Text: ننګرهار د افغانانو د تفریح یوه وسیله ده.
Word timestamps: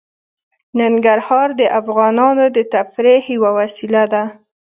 ننګرهار 0.79 1.49
د 1.59 1.61
افغانانو 1.79 2.45
د 2.55 2.57
تفریح 2.73 3.23
یوه 3.35 3.51
وسیله 3.59 4.03
ده. 4.13 4.23